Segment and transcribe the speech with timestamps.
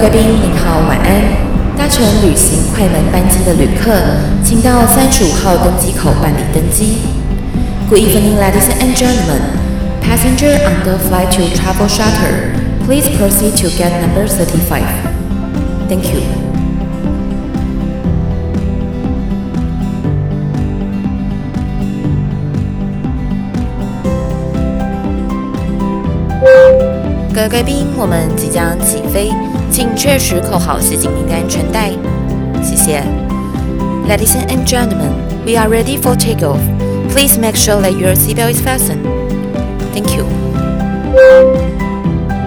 [0.00, 1.76] 位贵宾您好，晚安。
[1.76, 3.92] 搭乘旅行快门班机的旅客，
[4.42, 7.00] 请到三十五号登机口办理登机。
[7.90, 9.42] Good evening, ladies and gentlemen.
[10.00, 12.54] Passenger on the flight to Travel shutter
[12.86, 14.86] please proceed to gate number thirty-five.
[15.86, 16.22] Thank you.
[27.34, 29.30] 各位贵宾，我们即将起飞，
[29.70, 31.90] 请确实扣好系紧您的安全带。
[32.62, 33.02] 谢谢。
[34.08, 35.12] Ladies and gentlemen,
[35.46, 36.58] we are ready for takeoff.
[37.12, 39.06] Please make sure that your seatbelt is fastened.
[39.94, 40.24] Thank you.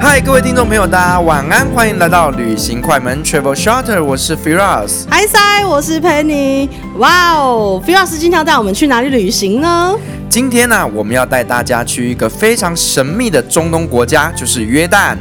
[0.01, 5.05] 嗨，各位听众朋友，大家晚安，欢迎来到旅行快门 Travel Shutter，我是 Firas。
[5.09, 6.67] 嗨塞，我是 Penny。
[6.97, 9.95] 哇哦，Firas 今天要带我们去哪里旅行呢？
[10.29, 15.15] 今天呢、啊，我们要带大家去一个非常神秘的中东国家，就是约旦。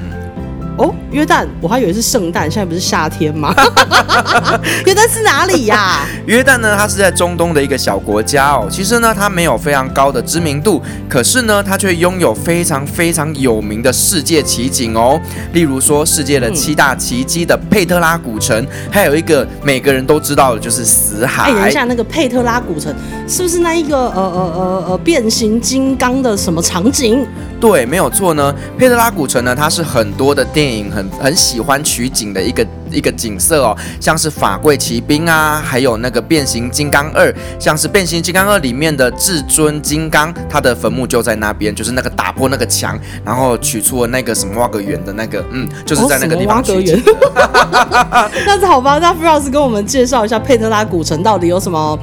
[0.79, 3.55] 哦，约旦，我还以为是圣诞，现在不是夏天吗？
[4.87, 6.07] 约旦是哪里呀、啊？
[6.27, 8.67] 约旦呢，它是在中东的一个小国家哦。
[8.71, 15.21] 其实呢，它没有非常高的知名度，可是呢，它却拥有非常非常有名的世界奇景哦。
[15.53, 21.51] 例如说，世界的七大奇迹的佩特拉古城，还有一个每个人都知道的就是死海。
[21.51, 22.95] 哎，等一下，那个佩特拉古城
[23.29, 27.27] 是不是那一个呃呃呃呃变形金刚的什么场景？
[27.61, 28.53] 对，没有错呢。
[28.79, 47.03] 佩特拉古城呢，它是很多的电影很很喜欢取景的一个一个景色哦，像是法柜奇兵啊，还有那个变形金刚二，像是变形金刚二里面的至尊金刚，他的坟墓就在那边，就是那个打破那个墙，然后取出了那个什么挖个圆的那个，嗯，就是在那个地方取景。
[47.07, 51.99] 哦、 那是好吧，那 Firas 跟我们介绍一下佩特拉古城到底有什么？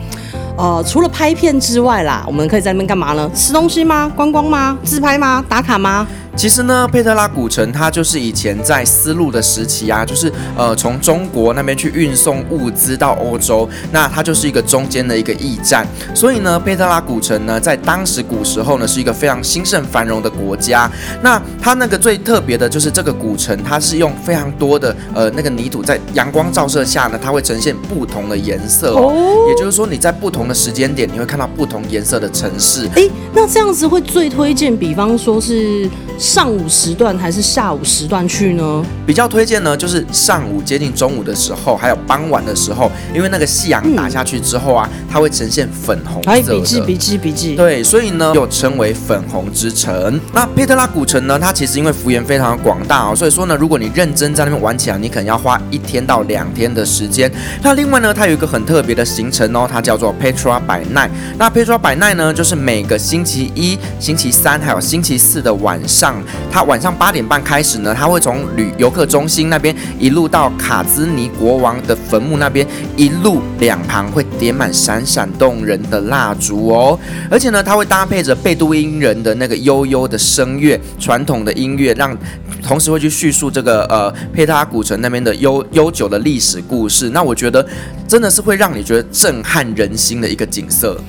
[0.57, 3.31] 呃，除了拍片之外啦，我们可以在那边干嘛呢？
[3.33, 4.11] 吃东西吗？
[4.13, 4.77] 观光吗？
[4.83, 5.41] 自拍吗？
[5.47, 6.05] 打卡吗？
[6.35, 15.85] 其实呢，佩特拉古城它就是以前在丝路的时期啊，就是呃从中国那边去运送物资到欧洲，那它就是一个中间的一个驿站。
[16.15, 20.89] 所以呢，佩特拉古城呢，在当时古时候呢，是一个非常兴盛繁荣的国家。
[21.21, 29.13] 那它那个最特别的就是这个古城，它是用非常多的呃那个泥土，在阳光照射下呢，它会呈现不同的颜色哦。
[29.49, 32.87] 也就是说，你在不同的时间点，你会看到不同颜色的城市。
[32.95, 35.89] 诶，那这样子会最推荐，比方说是。
[36.29, 38.85] 上午时段还是下午时段去呢？
[39.03, 46.35] 比较推荐呢，就是上午接近中午的时候，还有傍晚的时候，因为那个夕阳打下去之后啊，嗯、它会呈现粉红色的。
[46.35, 47.55] 哎，笔记笔记笔记。
[47.55, 50.21] 对，所以呢，又称为粉红之城。
[50.31, 57.31] 那佩特拉古城呢，它其实因为幅员非常的广大哦，所以说呢，如果你认真在那边玩起来，你可能要花一天到两天的时间。
[57.63, 61.09] 那另外呢，它有一个很特别的行程哦，它叫做 Petra by Night。
[61.39, 66.08] 那 Petra by Night 呢，就是每个星期一、星期三还有星期四的晚上。
[66.51, 72.65] 他晚上八点半开始呢，他会从旅游客中心那边一路到卡兹尼国王的坟墓那边，
[72.95, 76.99] 一路两旁会点满闪闪动人的蜡烛哦，
[77.29, 82.15] 而且呢，他会搭配着贝都因人的那个悠悠的声乐，传统的音乐，让
[82.61, 87.09] 同时会去叙述这个呃佩特拉古城那边的悠悠久的历史故事。
[87.11, 87.65] 那我觉得
[88.07, 90.99] 真的是会让你觉得震撼人心的一个景色。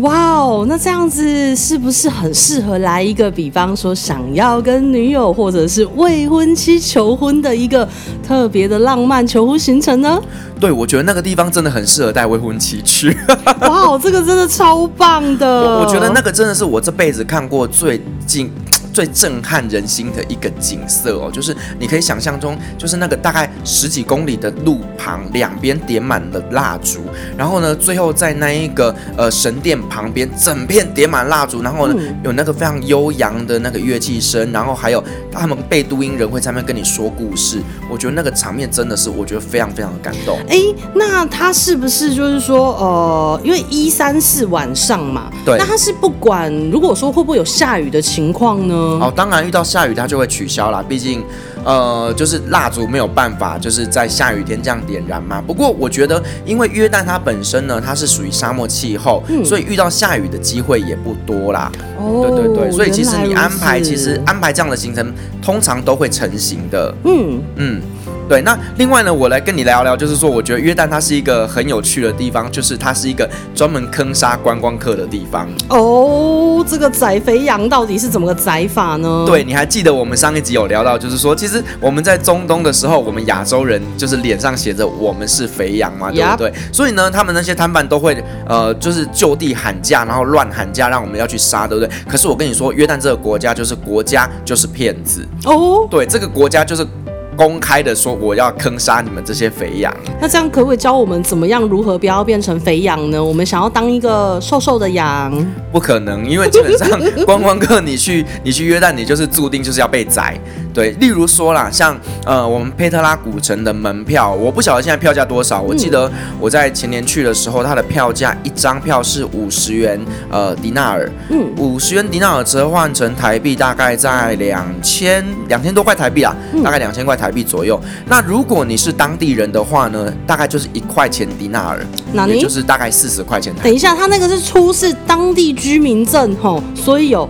[0.00, 7.88] 哇哦，那这样子是不是很适合来一个，比方说想要跟女友或者是未婚妻求婚的一个
[8.26, 10.20] 特别的浪漫求婚行程呢？
[10.58, 13.16] 对，我觉得那个地方真的很适合带未婚妻去。
[13.60, 15.46] 哇哦，这个真的超棒的。
[15.46, 18.50] 我，我觉得那个真的是我这辈子看过最近。
[18.94, 27.00] 最震撼人心的一个景色哦，就是你可以想象中，就是那个大概十几公里的路旁，两边点满了蜡烛，
[27.36, 40.38] 然后呢，最后在那一个呃神殿旁边，整片点满蜡烛，然后呢，有那个非常悠扬的那个乐器声，然后还有他们贝都因人会在那边跟你说故事，我觉得那个场面真的是我觉得非常非常的感动。
[40.48, 40.56] 哎，
[40.94, 48.83] 那他是不是就是说呃，因为一三四晚上嘛，对，那他是不管如果说会不会有下雨的情况呢？
[49.00, 51.22] 哦，当然遇到下雨它就会取消啦，毕竟，
[51.64, 55.40] 呃，就是蜡烛没有办法就是在下雨天这样点燃嘛。
[55.40, 61.70] 不过我觉得，因为约旦它本身呢，它是属于沙漠气候，嗯，所以遇到下雨的机会也不多啦。
[61.98, 66.94] 哦，对对对，所以其实你安排，其实安排这样的行程，通常都会成型的。
[67.04, 67.80] 嗯嗯。
[68.28, 75.46] 对，那另外呢，我来跟你聊聊，就是说，我觉得约旦它是一个很有趣的地方，就是它是一个专门坑杀观光客的地方。
[75.68, 79.24] 哦，这个宰肥羊到底是怎么个宰法呢？
[79.26, 86.52] 对，你还记得我们上一集有聊到，就是说，其实我们在中东的时候，我们亚洲人就是脸上写着“我们是肥羊”嘛，对不对？
[86.72, 88.16] 所以呢，他们那些摊贩都会
[88.48, 91.94] 呃，就是就地喊价，然后乱喊价，让我们要去杀，对不对？
[92.08, 96.86] 可是我跟你说，约旦这个国家就是国家就是骗子哦，对，这个国家就是。
[97.36, 99.94] 公开的说我要坑杀你们这些肥羊。
[100.20, 103.22] 那这样可不可以教我们怎么样如何不要变成肥羊呢？
[103.22, 105.32] 我们想要当一个瘦瘦的羊，
[105.72, 106.88] 不可能，因为基本上
[107.24, 110.38] 观 光客你去 你去约旦，你就是注定就是要被宰。
[110.72, 111.96] 对，例如说啦，像
[112.26, 115.62] 呃我们佩特拉古城的门票，我不晓得现在票价多少。
[115.62, 116.10] 我记得
[116.40, 126.34] 我在前年去的时候，它的票价一张票是五十元呃迪纳尔，嗯，五十元迪纳尔折换成台币大概在两千两千多块台币啊，
[126.64, 127.80] 大概两千块台币左右。
[128.06, 133.68] 那如果你是当地人的话呢，大概就是一块钱迪纳尔，那也就是大概四十块钱台币。
[133.68, 137.28] 等一下，他那个是出示当地居民证吼，所以有。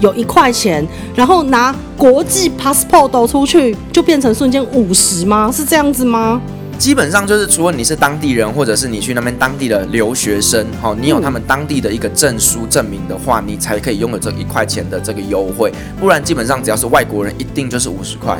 [0.00, 0.82] 有一块钱，
[1.14, 5.52] 然后拿国际 passport 出去，就变成瞬间五十吗？
[5.52, 6.40] 是这样子吗？
[6.78, 15.70] 基本上就是，除了你是当地人，或者是你去那边当地的留学生，哈，你有他们当地的一个证书证明的话，你才可以拥有这一块钱的这个优惠。
[16.00, 18.38] 不然，基本上只要是外国人，一定就是五十块。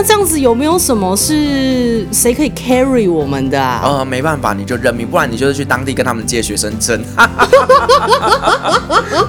[0.00, 3.80] 那这样子有没有什么是谁可以 carry 我们的啊？
[3.82, 7.02] 呃，没办法，你就认命，不然你就是去当地跟他们借学生证。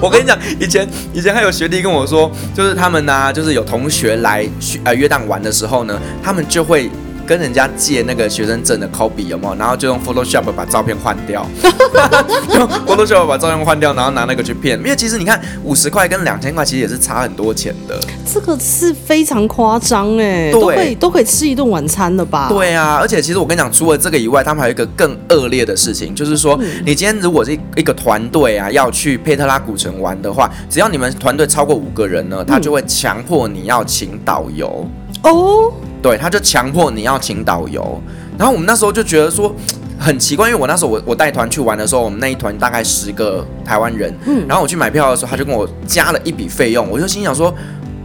[0.00, 4.48] 我跟你讲，以前以前还有学弟跟我说，就是他们呢、就是有同学来
[4.84, 6.88] 呃约旦玩的时候呢，他们就会。
[7.30, 9.54] 跟人家借那个学生证的 copy 有没有？
[9.54, 11.46] 然后就用 Photoshop 把照片换掉，
[12.58, 14.76] 用 Photoshop 把照片换掉，然后拿那个去骗。
[14.80, 17.96] 因为其实你看，五十块跟两千块其实也是差很多钱的。
[18.26, 22.48] 这个是非常夸张哎，都可以都可以吃一顿晚餐了吧？
[22.48, 34.84] 对啊，而且其实我跟你讲，除了这个以外，他们还有一个更恶劣的事情，就是说，嗯、你今天如果是一个团队啊，要去佩特拉古城玩的话，只要你们团队超过五个人呢，他就会强迫你要请导游
[35.22, 35.72] 哦。
[36.02, 38.00] 对，他就强迫你要请导游，
[38.38, 39.54] 然后我们那时候就觉得说
[39.98, 47.54] 很奇怪，因为我那时候我我带团去玩的时候，我们那一团大概十个台湾人，嗯，然后我去买票的时候，他就跟我加了一笔费用，我就心想说，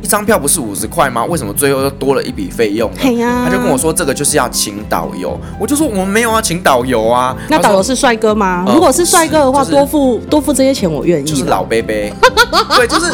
[0.05, 1.25] 一张票不是五十块吗？
[1.25, 2.97] 为什么最后又多了一笔费用呢？
[3.01, 7.35] 嘿呀，他就跟我说这个就是要请导游，我就说我们没有要请导游啊。
[7.49, 8.63] 那导游是帅哥吗？
[8.67, 11.23] 如果是帅哥的话，多付多付这些钱我愿意。
[11.23, 12.13] 就是老杯杯，
[12.77, 13.11] 对，就是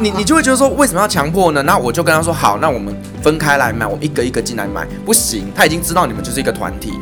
[0.00, 1.62] 你你就会觉得说为什么要强迫呢？
[1.62, 2.92] 那我就跟他说好，那我们。
[3.22, 6.92] 分开来买，我们一个一个进来买，不行，他已经知道你们就是一个团体，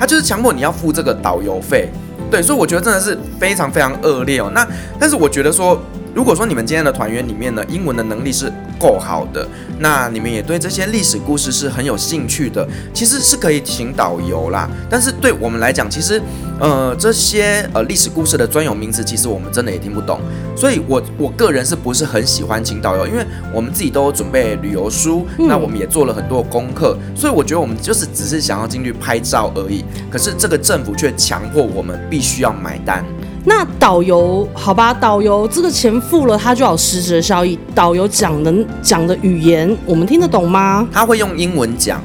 [0.00, 1.90] 他就是强迫你要付这个导游费，
[2.30, 4.50] 对，所以我觉得真的是非常非常恶劣哦。
[4.54, 4.66] 那
[4.98, 5.78] 但是我觉得说。
[6.16, 9.46] 如果说你们今天的团员里面呢，英文的能力是够好的，
[9.78, 14.66] 那你们也对这些历史故事是很有兴趣的，其实是可以请导游啦。
[14.88, 16.18] 但是对我们来讲，其实
[16.58, 20.18] 呃这些呃历史故事的专有名词，其实我们真的也听不懂。
[20.56, 23.06] 所以我我个人是不是很喜欢请导游？
[23.06, 23.22] 因为
[23.52, 29.84] 我们自己都有准备旅游书，那我们也做了很多功课，所以我觉得我们就是只是想要进去拍照而已。
[30.10, 33.04] 可是这个政府却强迫我们必须要买单。
[33.48, 37.56] 那导游好吧，导游这个钱付了，他就有实质的效益。
[37.76, 38.52] 导游讲的
[38.82, 40.86] 讲的语言，我们听得懂吗？
[40.92, 42.02] 他会用英文讲，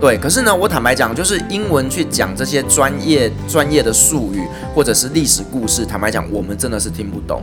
[0.00, 0.18] 对。
[0.18, 4.42] 可是呢，我坦白讲，就是英文去讲这些专业专业的术语
[4.74, 7.40] 或者是历史故事，坦白讲，我们真的是听不懂。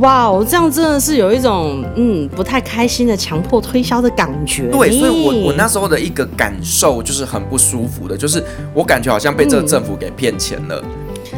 [0.00, 4.64] 哇哦，这样真的是有一种嗯不太开心的强迫推销的感觉。
[4.64, 10.78] 对，所以我我那时候的一个感受就是很不舒服的，就是我感觉好像被这个政府给骗钱了。
[10.84, 10.90] 嗯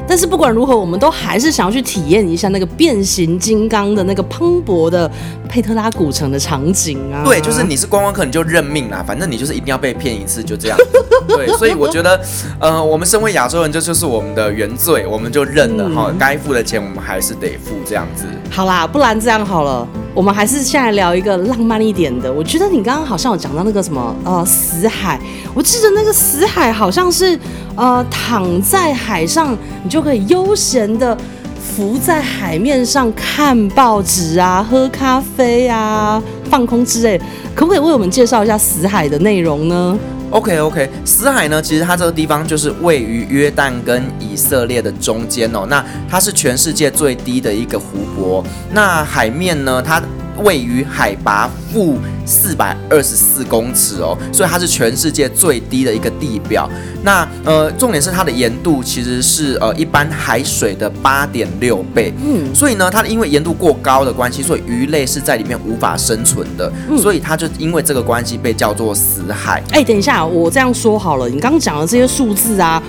[0.07, 5.11] 但是不管如何，我们都还是想要去体验一下那个变形金刚的那个磅礴的
[5.49, 7.23] 佩特拉古城的场景啊！
[7.25, 10.77] 对，就是你是观光客，你就认命啦，反正你就是一定要被骗一次，就这样。
[11.27, 12.21] 对，所以我觉得，
[12.59, 18.27] 呃，我们身为亚洲人，这就是我们的原罪，我们就认了哈，该、嗯、付的钱我们还是得付，这样子。
[18.55, 19.89] 好啦，不然这样好了。
[20.15, 22.31] 我们还是先来聊一个浪漫一点的。
[22.31, 25.19] 我觉得你刚刚好像有讲到那个什么呃死海，
[25.55, 27.39] 我记得那个死海好像是
[27.77, 31.17] 呃躺在海上，你就可以悠闲的
[31.59, 37.19] 浮在海面上看报纸啊、喝咖啡啊、放空之类。
[37.55, 39.99] 可不可以为我们介绍一下死海的内容呢
[40.33, 45.67] ？OK OK，死海呢，其实它这个地方就是位于约旦跟以色列的中间哦。
[45.69, 48.45] 那它是全世界最低的一个湖泊。
[48.73, 50.03] 那海面呢，它
[50.39, 56.69] 位于海拔负四百二十四公尺哦，所以它是全世界最低的一个地表。
[57.05, 62.13] 那呃，重点是它的盐度其实是呃一般海水的八点六倍。
[62.25, 66.73] 嗯，所以呢，它因为盐度过高的关系，所以鱼类是在里面无法生存的。
[66.89, 69.63] 嗯，所以它就因为这个关系被叫做死海。
[69.73, 72.83] 哎，等一下，我这样说好了，你刚刚讲的这些数字啊，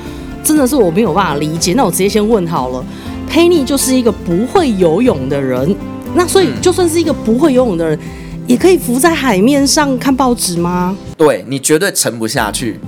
[0.44, 1.74] 真的是我没有办法理解。
[1.74, 2.84] 那我直接先问好了，
[3.28, 5.76] 佩妮就是一个不会游泳的人。
[6.16, 10.96] 那所以，就算是一个不会游泳的人，嗯、也可以浮在海面上看报纸吗？
[11.18, 12.80] 对，你绝对沉不下去。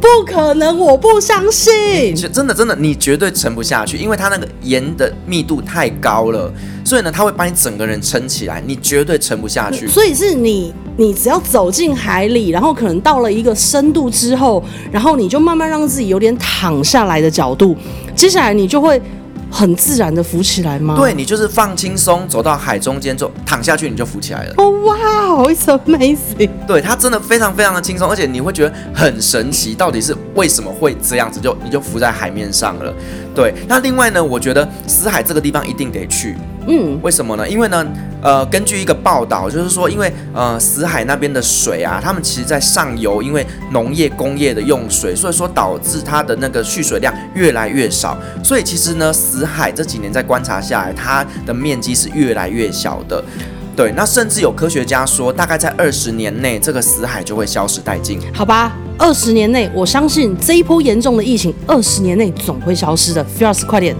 [0.00, 2.14] 不不可能，我不相信。
[2.14, 6.50] 真的真的，你绝对沉不下去，因为它那个盐的密度太高了，
[6.84, 9.86] 所以呢，它会把你整个人撑起来，你绝对沉不下去。
[9.86, 17.76] 所以是你，你只要走进海里，然后可能到了一个深度之后，然后你就慢慢让自己有点躺下来的角度，
[18.14, 19.00] 接下来你就会。
[19.56, 20.96] 很自然的浮起来吗？
[20.98, 24.54] 对，你就是放轻松，走到海中间就躺下去，你就浮起来了。
[24.58, 24.94] 哦哇
[25.50, 26.50] ，it's amazing！
[26.66, 32.94] 对，它真的非常非常的轻松，而且你会觉得很神奇，到底是为什么会这样子，就你就浮在海面上了。
[33.36, 36.34] 对，那另外呢，我觉得死海这个地方一定得去。
[36.66, 37.46] 嗯，为什么呢？
[37.46, 37.86] 因为呢，
[38.22, 48.18] 呃，根据一个报道，就是说，因为呃，死海那边的水啊，他们其实在上游，因为农业、工业的用水，所以说导致它的那个蓄水量越来越少。
[48.42, 53.22] 所以其实呢，死海这几年在观察下来，它的面积是越来越小的。
[53.76, 58.18] 对，那甚至有科学家说，大概在二十年内，这个死海就会消失殆尽。
[58.32, 63.22] 好吧，二十年内，我相信这一波严重的疫情，二十年内总会消失的。
[63.38, 63.94] Firas，快点。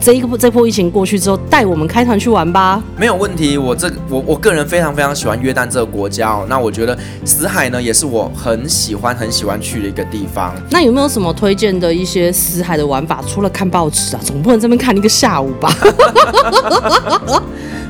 [0.00, 2.82] 这一个这波疫情过去之后，带我们开团去玩吧。
[2.96, 6.46] 没有问题，我这我我个人非常非常喜欢约旦这个国家哦。
[6.48, 10.54] 那我觉得死海呢，也是我很喜欢很喜欢去的一个地方。
[10.70, 13.22] 那有没有什么推荐的一些死海的玩法？
[13.28, 15.70] 除了看报纸啊，总不能这边看一个下午吧？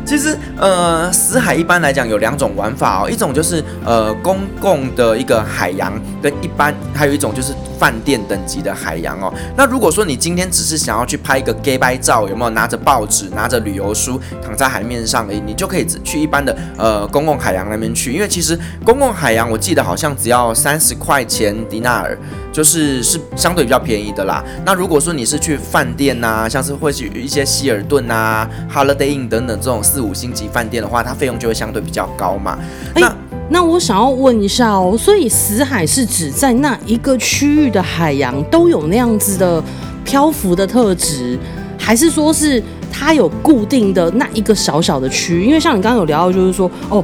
[0.05, 9.33] 其实，呃，死海一般来讲有两种玩法哦，一种就是呃公共的一个海洋，跟一般还有一种就是饭店等级的海洋哦。
[9.57, 22.19] 那如果说你今天只是想要去拍一个假摆照，有没有拿着报纸、拿着旅游书躺在海面上，你就可以去一般的呃公共海洋那边去，因为其实公共海洋我记得好像只要三十块钱迪纳尔。
[22.53, 24.45] 就是是相对比较便宜的啦。
[24.65, 32.59] 那如果说你是去饭店呐、啊，像是会去一些希尔顿啊、Holiday Inn 等等这种四五星级饭店的话，它费用就会相对比较高嘛。
[32.95, 33.17] 那、欸、
[33.49, 39.63] 那我想要问一下哦，所以死海是指在那一个区域的海洋都有那样子的
[40.05, 41.39] 漂浮的特质，
[41.79, 45.47] 还是说是它有固定的那一个小小的区域？
[45.47, 47.03] 因为像你刚刚有聊到，就是说哦。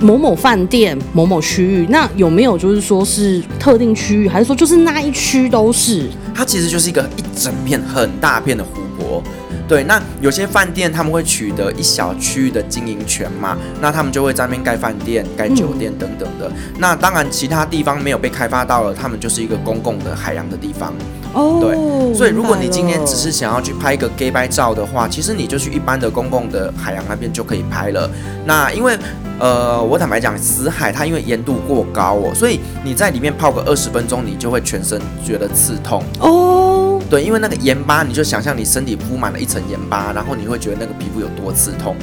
[0.00, 6.08] 某某饭店某某区域，那有没有就是说是特定区域，还是说就是那一区都是？
[6.34, 9.22] 它其实就是一个一整片很大片的湖泊。
[9.68, 16.50] 对，那有些饭店他们会取得一小区域的经营权嘛，那他们就会在那边盖饭店、盖酒店等等的。
[16.78, 20.92] 那当然，其他地方没有被开发到了，他们就是一个公共的海洋的地方。
[21.32, 28.10] 哦，对，所以如果你今天只是想要去拍一个 gay 拍照的话，其实你就去一般的公共的海洋那边就可以拍了。
[28.44, 28.98] 那因为。
[29.42, 37.00] 呃，我坦白讲，死海它因为盐度过高哦，所以你在里面泡个二十分钟，你就会全身觉得刺痛哦。
[37.08, 41.96] 对，因为那个盐巴，你就想象你身体铺满了一层盐巴，然后你会觉得那个皮肤有多刺痛。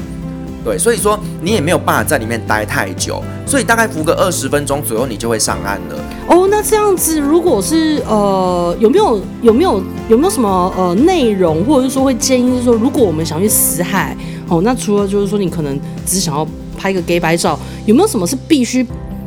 [0.68, 5.96] 对，所以说你也没有办法在里面待太久，所以大概浮个二十分钟左右，你就会上岸了。
[6.28, 14.14] 哦，那这样子，如果是呃，有没有有没有有没有什么呃内容，或者是说会建议，就是说如果我们想去死海，
[14.50, 16.46] 哦，那除了就是说你可能只是想要。
[16.80, 17.58] 拍个 gay 白照，
[17.88, 18.86] 有没有什么是必须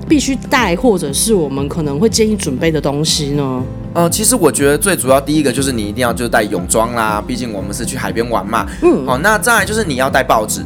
[0.08, 3.60] 必须带，或者是我们可能会建议准备的东西呢？
[3.92, 8.64] 呃，其实我觉得最主要第一个就是你一定要就带泳装啦，毕竟我们是去海边玩嘛。
[8.82, 10.60] 嗯，好，那再来就是你要带报纸，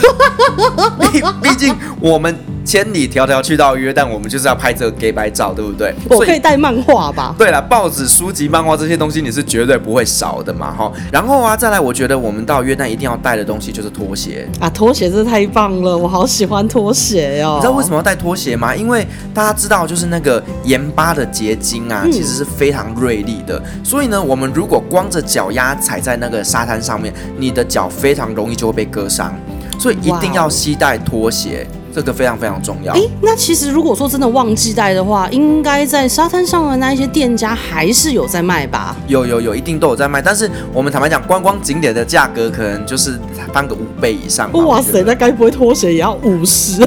[1.42, 2.36] 毕竟我们。
[2.62, 5.92] 千里迢迢去到约旦，我们就是要拍这个假摆照，对不对？
[6.08, 7.34] 我可以带漫画吧？
[7.36, 10.92] 对了，报纸、书籍、漫画这些东西你是绝对不会少的嘛，哈。
[11.10, 17.54] 然后啊，再来，我觉得我们到约旦一定要带的东西就是拖鞋啊，拖鞋真的太棒了，我好喜欢拖鞋哦。
[17.56, 18.76] 你知道为什么要带拖鞋吗？
[18.76, 19.04] 因为
[19.34, 29.34] 大家知道，就是那个盐巴的结晶啊，其实是非常锐利的，嗯、所以呢，我们如果光着脚丫踩在那个沙滩上面，你的脚非常容易就会被割伤，
[29.80, 31.66] 所以一定要携带拖鞋。
[31.94, 32.92] 这个非常非常重要。
[32.94, 38.96] 诶，那其实如果说真的忘记带的话，应该在沙滩上的那一些店家还是有在卖吧？
[39.06, 40.22] 有有有，一定都有在卖。
[40.22, 43.18] 但是我们坦白讲，观光景点的价格可能就是
[43.52, 44.50] 翻个五倍以上。
[44.52, 46.86] 哇塞，那该不会拖鞋也要五十？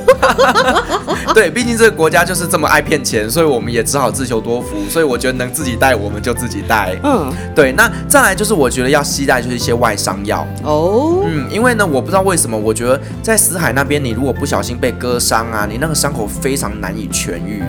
[1.33, 4.77] 对，毕竟这个国家就是这么爱骗钱，所以我们也只好自求多福。
[4.89, 6.95] 所以我觉得能自己带，我们就自己带。
[7.03, 7.71] 嗯，对。
[7.73, 10.45] 那再来就是我觉得要携带就是一些外伤药。
[10.63, 17.63] 哦，嗯，因为呢，我不知道为什么，我觉得在死海那边，你如果不小心被割伤啊，你那个伤口非常难以痊愈。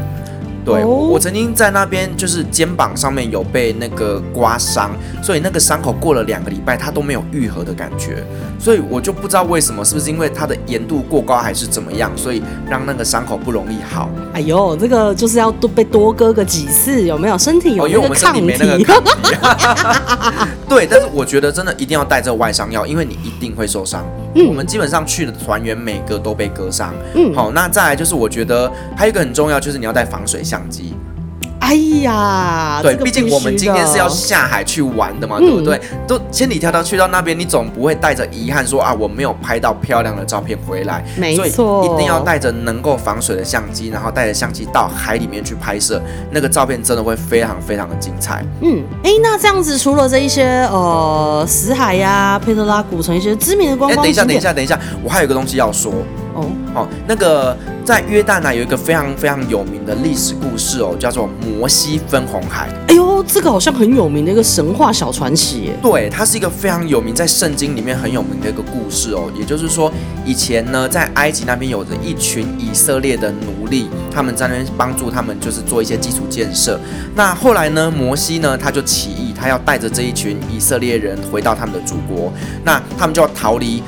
[0.65, 1.11] 对，oh.
[1.11, 8.25] 我曾经在那边就是肩膀上面有被那个刮伤，所以那个伤口过了两个礼拜，它都没有愈合的感觉。
[8.59, 14.09] 所以我就不知道为什么，是不是因为它的盐度过高，还是怎么样，所以让那个伤口不容易好。
[14.33, 17.37] 哎呦，这个就是要多被多割个几次，有没有？
[17.37, 18.01] 身体有那个抗体？
[18.01, 19.37] 哦、因为我们身体没那个 抗体。
[20.69, 24.05] 对，但是我觉得真的一定要带这个外伤药，因为你一定会受伤。
[24.35, 26.93] 嗯、我们基本上去的团员每个都被割伤。
[27.15, 30.95] 嗯，好，那再来就是我觉得还有一个很重要，就是你要带防水相机。
[31.65, 35.81] 哎呀，对，毕竟我们今天是要下海去玩的嘛，嗯、对不对？
[36.07, 41.03] 都千里迢迢去到那边，你总不会带着遗憾说啊，我没有拍到漂亮的照片回来。
[41.17, 48.45] 没错，一定要带着能够防水的相机，然后带着相机到海里面去拍摄，那个照片真的会非常非常的精彩。
[48.61, 55.91] 嗯，哎，那这样子除了这一些呃死海呀、啊、佩特拉古城一些知名的观光景点，等一下，等一下，等一下，我还有一个东西要说。
[56.35, 62.69] 哦，哦，那个在约旦呢，有一个非常非常有名的历史故事哦，叫做摩西分红海。
[62.89, 65.77] 哎呦，这个好像很有名的一个神话小传奇耶。
[65.81, 69.31] 对，它是一个非常有名，在圣经里面很有名的一个故事哦。
[69.39, 69.93] 也就是说，
[70.25, 76.79] 以前呢，在埃及那边有着一群以色列的奴隶，他们在那边帮助他们，就是做一些基础建设。
[77.15, 82.33] 那后来呢，摩西呢，他就起义，他要带着这一群以色列人回到他们的祖国，
[82.65, 83.83] 那他们就要逃离。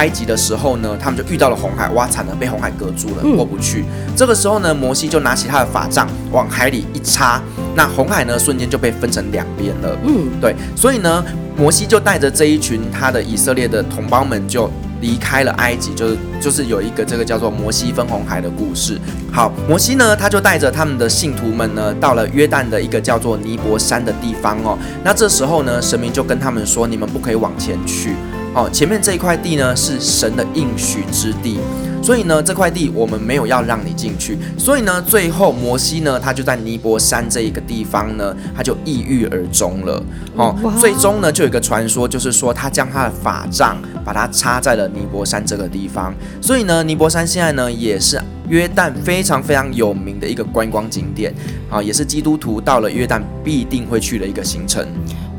[0.00, 3.84] 埃及的时候呢，他们就遇到了红海，哇，惨了，被红海隔住了，过不去。
[4.06, 7.38] 嗯、这个时候呢，摩西就拿起他的法杖往海里一插，
[7.76, 9.94] 那红海呢，瞬间就被分成两边了。
[10.06, 11.22] 嗯，对，所以呢，
[11.54, 14.70] 摩西就带着这一群他的以色列的同胞们就
[15.02, 18.98] 离开了埃及，就是就是有一个这个叫做摩西分红海的故事。
[19.30, 24.78] 好，摩西呢，他就带着他们的信徒们呢，到了约旦的一个叫做尼泊山的地方哦。
[25.04, 28.14] 那这时候呢，神明就跟他们说，你们不可以往前去。
[28.52, 31.60] 哦，前面这一块地呢，是神的应许之地，
[32.02, 34.36] 所以呢，这块地我们没有要让你进去。
[34.58, 40.02] 所以呢，最后摩西呢，他就在尼泊山这一个地方呢，他就抑郁而终了。
[40.34, 46.12] 哦，最终呢，就有一个传说，就是说他将他的法杖把它插在了尼泊山这个地方。
[46.40, 51.32] 所以呢，尼泊山现在呢，也是约旦非常非常有名的一个观光景点
[51.70, 54.84] 啊，也是基督徒到了约旦必定会去的一个行程。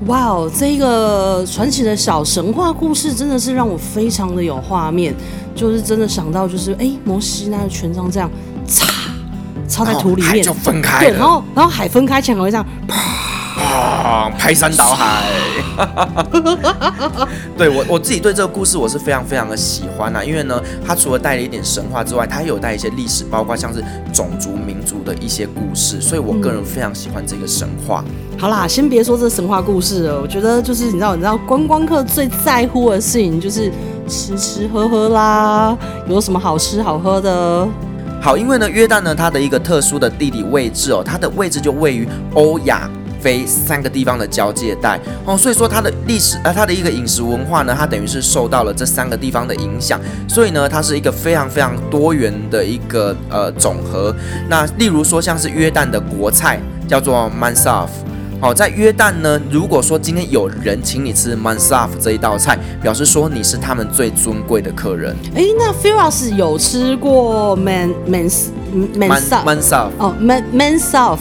[0.07, 5.13] 哇哦，这个传奇的小神话故事真的是让我非常的有画面，
[5.53, 8.29] 就是真的想到就是哎，摩西那个权杖这样
[8.67, 8.87] 插
[9.67, 10.43] 插在土里面。
[10.43, 12.95] 就分开，对，然后然后海分开，前还会这样啪
[14.37, 15.23] 排山倒海。
[17.57, 28.03] 对我我自己对这个故事我是非常非常的喜欢啊，因为呢，它除了带了一点神话之外，它也有带一些历史，包括像是种族民族的一些故事，所以我个人非常喜欢这个神话。
[28.07, 30.19] 嗯好啦，先别说这神话故事了。
[30.19, 33.71] 我觉得就是你知道，你知道观光客最在乎的事情就是
[34.07, 35.77] 吃吃喝喝啦。
[36.07, 37.67] 有什么好吃好喝的？
[38.19, 42.89] 好，因为呢，约旦呢，它的一个特殊的地理位置哦，它的位置就位于欧亚
[43.21, 54.15] 非三个地方的交界带哦，所以说它的历史呃，它的一个饮食文化呢，它等于是受到了这三个地方的影响，所以呢，它是一个非常非常多元的一个呃总和。
[54.49, 57.87] 那例如说，像是约旦的国菜叫做 Mansaf。
[58.39, 65.15] 好，在约旦呢，如果说今天有人请你吃 Mansaf 这一道菜，表示说你是他们最尊贵的客人。
[65.35, 68.45] 哎，那 Firas 有吃过 Man Mans
[68.97, 71.19] Mansaf Mansaf 哦，Man Mansaf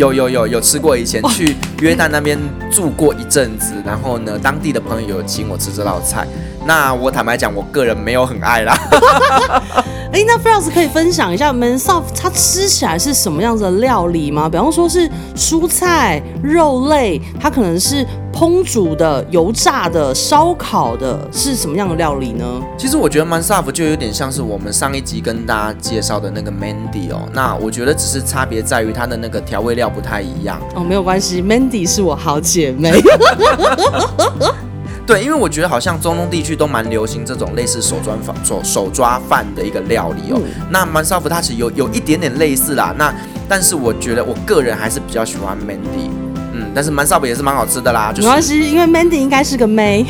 [0.00, 2.38] 有有有有吃过，以前去约旦那边
[2.72, 6.26] 住过一阵子，然后呢，当地的朋友有请我吃这道菜。
[6.64, 8.74] 那我坦白讲，我个人没有很爱啦。
[10.12, 14.48] 哎，那 Firas 可以分享一下 Mansaf 它吃起来是什么样子的料理吗？
[14.48, 22.44] 比方说是蔬菜、肉类，它可能是烹煮的、油炸的、烧烤的，是什么样的料理呢？
[22.76, 27.28] 其实我觉得 Mansaf 就有点像是我们上一集跟大家介绍的那个 Mandy 哦。
[27.32, 30.82] 那我觉得只是差别在于它的那个调味料不太一样哦。
[30.82, 33.00] 没有关系，Mandy 是我好姐妹。
[35.10, 40.40] 对，因为我觉得好像中东地区都蛮流行这种类似手抓饭、手手抓饭的一个料理哦。
[40.40, 42.94] 嗯、那 Mansaf 它其实有有一点点类似啦。
[42.96, 43.12] 那
[43.48, 46.08] 但是我觉得我个人还是比较喜欢 Mandy，。
[46.52, 48.12] 嗯，但是 Mansaf 也是蛮好吃的啦。
[48.14, 50.06] 就是、没关系，因为 Mandy 应该是个妹。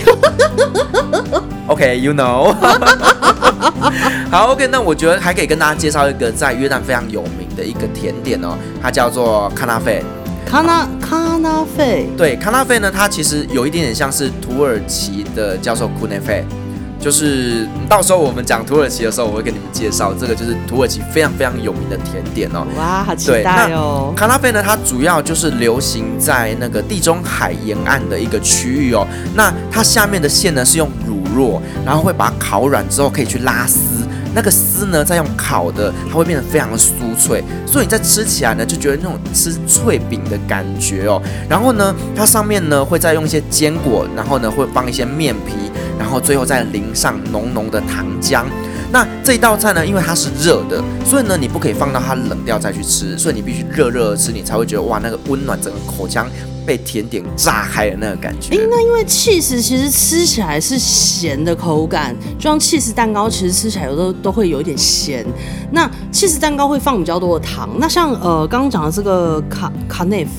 [1.66, 2.54] OK，you、okay, know。
[4.30, 8.50] 好，OK，那我觉得还可以跟大家介绍一个在约旦非常有名的一个甜点哦，
[8.82, 10.04] 它叫做卡纳菲。
[10.50, 16.44] 卡纳卡纳费，对，卡纳费呢，它其实有一点点像是土耳其的叫做库内费，
[16.98, 22.66] 就是到时候我们讲土耳其的时候，我会给你们介绍这个，就是土耳其非常非常有名的甜点哦。
[22.76, 24.12] 哇，好期待哦！
[24.16, 29.06] 卡纳费呢，它主要就是流行在那个地中海沿岸的一个区域哦。
[29.36, 33.99] 那它下面的馅呢是用乳酪，然后会把它烤软之后可以去拉丝。
[34.34, 41.20] 那个丝呢，再用烤的，它会变得非常的酥脆，所以你在吃起来呢，就觉得那种吃脆饼的感觉哦。
[41.48, 45.54] 然后呢，它上面呢会再用一些坚果，然后呢会放一些面皮，
[45.98, 48.44] 然后最后再淋上浓浓的糖浆。
[48.92, 56.26] 那这一道菜呢，因为它是热的，所以呢你不可以放到它冷掉再去吃，所以你必须热热的吃，你才会觉得哇，那个温暖整个口腔
[56.66, 58.54] 被甜点炸开的那个感觉。
[58.54, 65.24] 哎、欸，那因为起司其实吃起来是咸的口感，就像起司蛋糕，其实吃起来有时候都会有一点咸。
[65.70, 67.70] 那起司蛋糕会放比较多的糖。
[67.78, 70.30] 那像呃刚刚讲的这个卡卡内夫，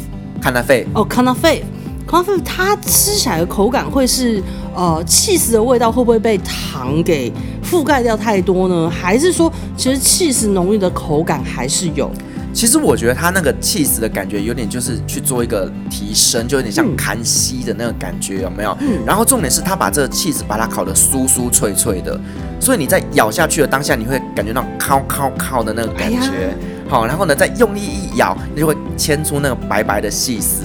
[0.42, 1.64] 卡纳费哦，卡纳菲，
[2.12, 4.44] 卡纳菲，它吃起来的口感会是
[4.76, 7.32] 呃起司的味道会不会被糖给
[7.64, 8.90] 覆盖掉太多呢？
[8.90, 12.12] 还是说其实起司浓郁的口感还是有？
[12.54, 18.78] 其实我觉得它那个起司的感觉有点就是去做一个提升，就有点像康熙的那个感觉，有没有？
[18.82, 19.00] 嗯。
[19.06, 22.20] 然后重点是它把这个起司把它烤得酥酥脆脆的，
[22.60, 26.54] 所以你在咬下去的当下，你会感觉到烤烤烤的那个感觉。
[26.90, 30.64] 好，然后呢，再用力一咬，你就会牵出那个白白的起司。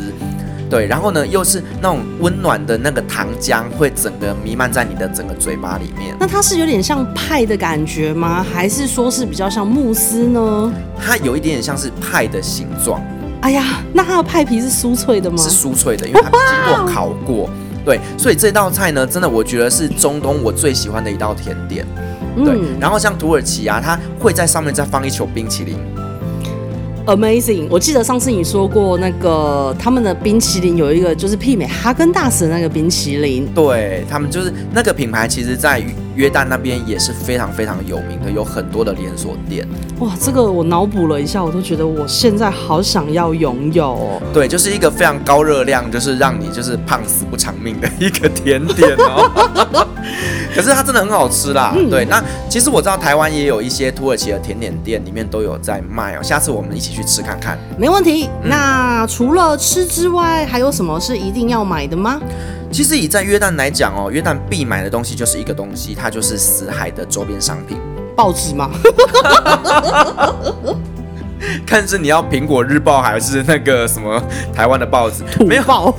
[0.69, 6.17] 对，然后呢，又是那种温暖的那个糖浆，会整个弥漫在你的整个嘴巴里面。
[6.19, 8.45] 那它是有点像派的感觉吗？
[8.53, 10.73] 还是说是比较像慕斯呢？
[11.01, 13.01] 它有一点点像是派的形状。
[13.43, 15.37] 哎呀，那它的派皮是酥脆的吗？
[15.39, 17.49] 是酥脆的，因为它经过烤过。
[17.85, 21.87] 对，所以这道菜呢，真的我觉得是中东我最喜欢的一道甜点。
[22.35, 25.79] 对，嗯、然后像土耳其啊，它会在上面再放一球冰淇淋。
[27.07, 27.69] Amazing！
[27.71, 33.47] 我记得上次你说过，那个他们的冰淇淋有一个就是媲美哈根达斯的那个冰淇淋。
[33.55, 35.81] 对，他们就是那个品牌，其实在
[36.17, 39.65] 约旦那边也是非常非常有名的，有很多的连锁店。
[40.01, 44.23] 哇，这个我脑补了一下，我都觉得我现在好想要拥有哦。
[44.35, 49.87] 对，就是一个非常高热量，就是让你就是胖死不偿命的一个甜点哦。
[50.57, 51.75] 可是它真的很好吃啦。
[51.77, 56.23] 嗯、对，那其实我知道台湾也有一些土耳其的甜点店，里面都有在卖哦。
[56.23, 57.59] 下次我们一起去吃看看。
[57.79, 58.29] 没问题。
[58.43, 62.19] 嗯、那除了吃之外，还有什么是一定要买的吗？
[62.73, 67.79] 其实以在约旦来讲哦，约旦必买的东西就是一个东西，它就是死海的周边商品。
[68.17, 68.71] 报纸吗？
[71.67, 74.23] 看是你要苹果日报还是那个什么
[74.55, 75.23] 台湾的报纸？
[75.45, 75.63] 没有。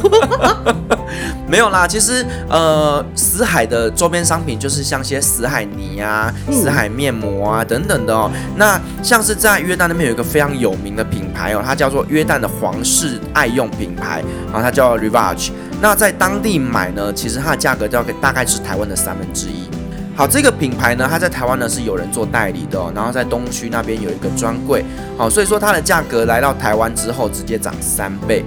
[1.49, 8.29] 没有啦，其实呃，死海的周边商品就是像些死海泥啊、嗯、死海面膜啊等等的哦。
[8.57, 15.51] 那像是在约旦那边有一个非常有名的品牌哦，它叫做约旦的皇室爱用品牌，然后它叫 Revage。
[15.79, 19.69] 那在当地买呢，其实它的价格大概大概是台湾的三分之一。
[20.17, 24.83] 好，这个品牌呢，它在台湾呢是有人做代理的，然后在东区那边有一个专柜。
[25.15, 28.43] 好，所以说它的价格来到台湾之后直接涨三倍。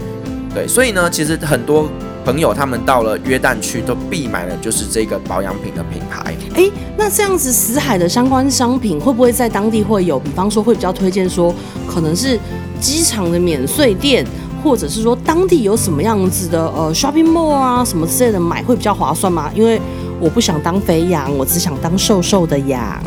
[0.52, 1.88] 对，所以呢，其实很多。
[2.22, 6.36] 朋友他们到了约旦去都必买的就是这个保养品的品牌。
[6.54, 10.20] 哎，那这样子死海的相关商品会不会在当地会有？
[10.20, 11.52] 比方说会比较推荐说，
[11.88, 12.38] 可能是
[12.78, 14.24] 机场的免税店，
[14.62, 19.50] 或者是说当地有什么样子的呃 shopping mall 啊什么之类的买会比较划算吗？
[19.54, 19.80] 因为
[20.20, 23.02] 我不想当肥羊，我只想当瘦瘦的羊。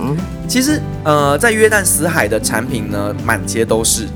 [0.48, 4.08] 其实呃，在约旦死海的产品呢，满街都是。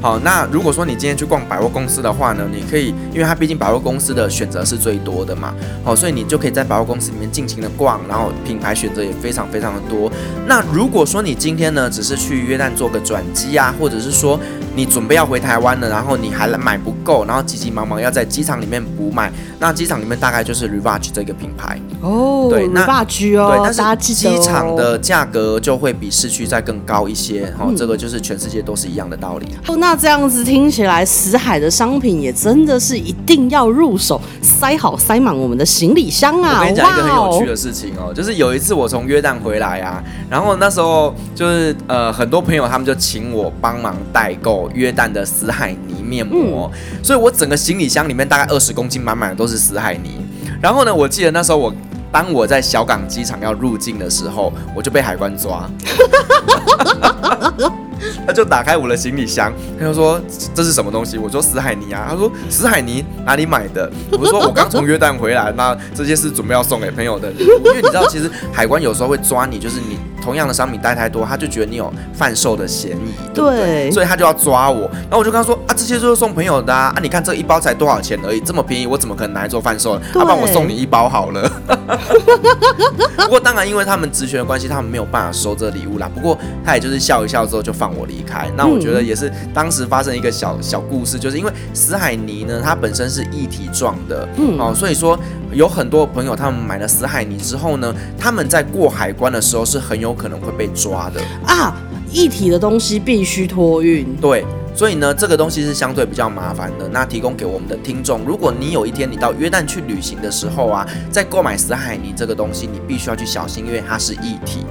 [0.00, 10.12] 好，那如果说你今天去逛百货公司的话呢，你可以，因为它毕竟百货公司的选择是最多的嘛，好，所以你就可以在百货公司里面尽情的逛，然后品牌选择也非常非常的多。
[10.46, 14.38] 那如果说你今天呢，只是去约旦做个转机啊，或者是说
[14.76, 29.48] 你准备要回台湾了，然后你还买不够，然后急急忙忙要在机场里面补买，那机场里面大概就是 Revage 这个品牌哦，对，Rivage 哦，对，但是机场的价格就会比市区再更高一些，好，这个就是全世界都是一样的道理。
[29.66, 29.95] 哦，那。
[29.96, 36.60] 这样子听起来，死海的商品也真的是一定要入手，塞好塞满我们的行李箱啊！
[36.60, 50.26] 我跟你讲一个很有趣的事情哦，就是有一次我从约旦回来啊，然后那时候就是呃很多朋友他们就请我帮忙代购约旦的死海泥面膜，嗯、所以我整个行李箱里面大概二十公斤满满的都是死海泥。
[50.60, 51.72] 然后呢，我记得那时候我
[52.12, 55.68] 当我在小港机场要入境的时候，我就被海关抓。
[58.26, 60.20] 他就打开我的行李箱，他就说，
[60.54, 61.18] 这是什么东西？
[61.18, 62.06] 我说死海泥啊。
[62.10, 63.90] 他说死海泥哪里买的？
[64.12, 67.58] 我说我刚从约旦回来，那这些是准备要送给朋友的礼物。
[67.64, 69.98] 因为你知道，其实海关有时候会抓你，就是你。
[70.26, 73.60] 同样的商品带太多，他就觉得你有贩售的嫌疑，对不对？
[73.60, 74.90] 对，所以他就要抓我。
[75.02, 80.00] 然后我就跟他说啊，这些就是送朋友的啊，啊你看这一包才多少钱而已，这么便宜，我怎么可能拿来做贩售？
[80.16, 81.48] 要不然我送你一包好了。
[83.16, 86.10] 不过当然，因为他们职权的关系，他们没有办法收这礼物啦。
[86.12, 88.50] 不过他也就是笑一笑之后就放我离开。
[88.56, 95.16] 那我觉得也是当时发生一个小小故事，就是因为死海泥呢，它本身是液体状的，嗯哦，所以说。
[95.52, 101.76] 有很多朋友，他们买了死海泥之后呢，他们在过海关的时候是很有可能会被抓的啊！
[102.12, 106.88] 一体的东西必须托运，对，所以呢，这个东西是相对比较麻烦的。
[106.88, 114.64] 那提供给我们的听众，如果你有一天你到约旦去旅行的时候啊，在购买死海泥这个东西，你必须要去小心，因为它是一体。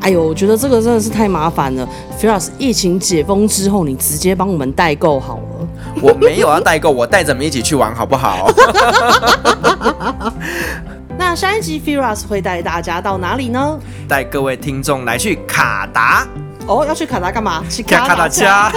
[0.00, 1.88] 哎呦，我觉得这个真的是太麻烦了。
[2.20, 5.68] Firas，疫情解封之后，你直接帮我们代购好了。
[6.02, 8.50] 我没有要代购，我带着你们一起去玩，好不好？
[11.34, 13.76] 那下一集 Firas 会带大家到哪里呢？
[14.08, 16.24] 带各位听众来去卡达。
[16.68, 17.60] 哦，要去卡达干嘛？
[17.68, 18.70] 去卡卡达家。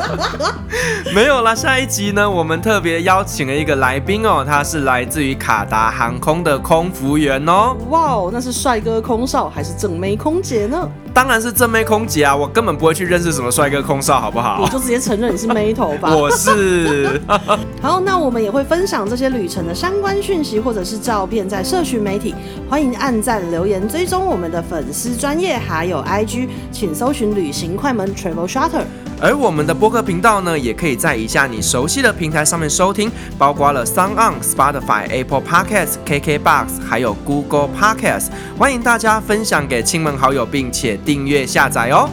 [1.14, 7.74] 没有啦，下一集呢，我们特别邀请了一个来宾哦，他是来自于卡达航空的空服员哦。
[7.88, 10.86] 哇哦，那是帅哥空少还是正妹空姐呢？
[11.12, 12.34] 当然是正妹空姐啊！
[12.34, 14.60] 我根本不会去认识什么帅哥空少，好不好？
[14.62, 16.14] 我就直接承认你是妹头吧。
[16.16, 17.20] 我是。
[17.82, 22.34] 好，那我们也会分享这些旅程的相关讯息或者是照片在社群媒体，
[22.68, 28.84] 欢迎按赞留言追踪我们的粉丝专业还有 IG，请搜寻旅行快门 Travel Shutter。
[29.22, 38.28] 而我们的播客频道呢，也可以在以下你熟悉的平台上面收听，包括了 SoundOn、Spotify、Apple Podcasts、KKBox，还有 Google Podcasts。
[38.58, 42.08] 欢迎大家分享给亲朋好友，并且订阅下载哦。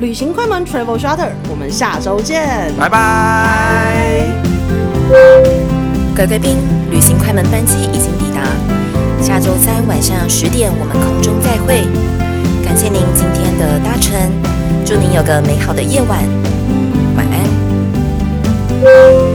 [0.00, 4.26] 旅行快门 Travel Shutter，我们下周见，拜拜。
[6.16, 6.56] 各位贵宾，
[6.90, 8.42] 旅行快门班机已经抵达，
[9.22, 11.86] 下周三晚上十点我们空中再会。
[12.64, 14.18] 感谢您今天的搭乘，
[14.88, 16.26] 祝您有个美好的夜晚。
[17.14, 17.26] 晚
[18.82, 19.27] 安。